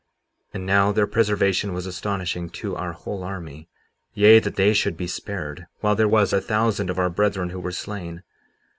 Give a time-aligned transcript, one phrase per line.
[0.47, 3.69] 57:26 And now, their preservation was astonishing to our whole army,
[4.15, 7.59] yea, that they should be spared while there was a thousand of our brethren who
[7.59, 8.23] were slain.